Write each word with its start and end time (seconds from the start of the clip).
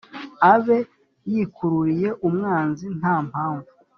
abe 0.53 0.79
yikururiye 1.31 2.09
umwanzi 2.27 2.85
nta 2.99 3.15
mpamvu, 3.27 3.69